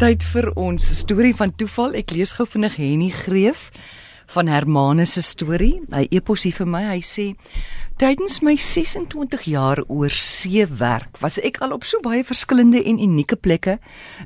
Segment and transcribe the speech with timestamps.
[0.00, 1.92] Tyd vir ons storie van toeval.
[1.98, 3.66] Ek lees gou vinnig Henny Greef
[4.32, 5.82] van Hermanus se storie.
[5.92, 6.80] Hy epos hier vir my.
[6.88, 7.26] Hy sê:
[8.00, 12.96] "Tydens my 26 jaar oor see werk, was ek al op so baie verskillende en
[12.96, 13.76] unieke plekke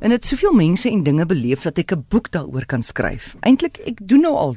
[0.01, 3.35] en het soveel mense en dinge beleef dat ek 'n boek daaroor kan skryf.
[3.43, 4.57] Eintlik ek doen nou al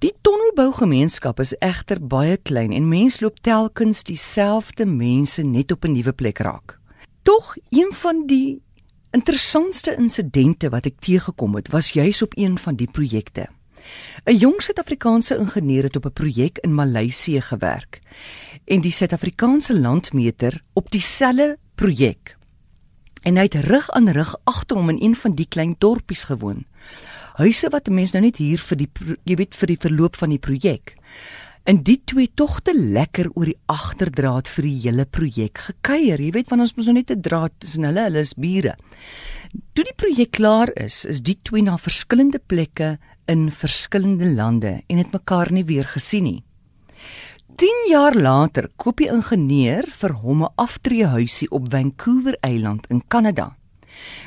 [0.00, 5.92] Die tonnelbougemeenskap is egter baie klein en mense loop telkens dieselfde mense net op 'n
[5.92, 6.78] nuwe plek raak.
[7.22, 8.60] Tog een van die
[9.10, 13.46] interessantste insidente wat ek teëgekom het, was juis op een van die projekte.
[14.26, 18.00] 'n Jong Suid-Afrikaanse ingenieur het op 'n projek in Maleisië gewerk
[18.64, 22.36] en die Suid-Afrikaanse landmeter op dieselfde projek.
[23.22, 26.64] En hy het rug aan rug agter hom in een van die klein dorpies gewoon.
[27.34, 28.90] Huise wat 'n mens nou net hier vir die
[29.22, 30.94] jy weet vir die verloop van die projek
[31.66, 36.22] in die twee togte lekker oor die agterdraad vir die hele projek gekuier.
[36.22, 38.76] Jy weet van ons mos nou net 'n draad tussen hulle, hulle is bure.
[39.74, 44.98] Toe die projek klaar is, is die twee na verskillende plekke in verskillende lande en
[44.98, 46.44] het mekaar nie weer gesien nie.
[47.56, 53.56] 10 jaar later koop die ingenieur vir hom 'n aftreehuisie op Vancouver Eiland in Kanada.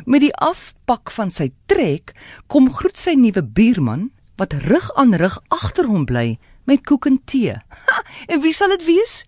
[0.05, 2.13] Met die afpak van sy trek
[2.47, 6.37] kom groet sy nuwe buurman wat rug aan rug agter hom bly
[6.69, 7.57] met koek en tee.
[7.85, 7.99] Ha,
[8.31, 9.23] en wie sal dit wees?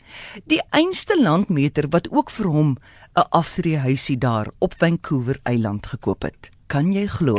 [0.45, 2.77] Die einste landmeter wat ook vir hom
[3.11, 6.49] 'n aftreehuisie daar op Vancouver Eiland gekoop het.
[6.67, 7.35] Kan jy glo?